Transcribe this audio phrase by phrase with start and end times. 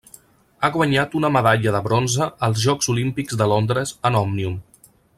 [0.61, 4.59] Ha guanyat una medalla de bronze als Jocs Olímpics de Londres en Òmnium.